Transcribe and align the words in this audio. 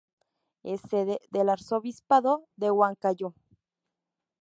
Es 0.63 0.81
sede 0.81 1.19
del 1.29 1.47
Arzobispado 1.49 2.47
de 2.55 2.71
Huancayo. 2.71 3.35